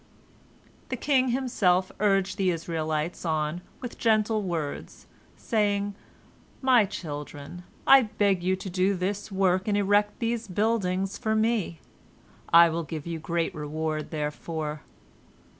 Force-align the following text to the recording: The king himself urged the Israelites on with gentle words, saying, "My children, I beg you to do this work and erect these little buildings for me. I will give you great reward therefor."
The 0.89 0.95
king 0.95 1.29
himself 1.29 1.91
urged 1.99 2.37
the 2.37 2.49
Israelites 2.49 3.23
on 3.23 3.61
with 3.81 3.99
gentle 3.99 4.41
words, 4.41 5.05
saying, 5.37 5.93
"My 6.59 6.85
children, 6.85 7.61
I 7.85 8.01
beg 8.01 8.41
you 8.41 8.55
to 8.55 8.67
do 8.71 8.95
this 8.95 9.31
work 9.31 9.67
and 9.67 9.77
erect 9.77 10.17
these 10.17 10.49
little 10.49 10.55
buildings 10.55 11.19
for 11.19 11.35
me. 11.35 11.81
I 12.51 12.67
will 12.67 12.81
give 12.83 13.05
you 13.05 13.19
great 13.19 13.53
reward 13.53 14.09
therefor." 14.09 14.81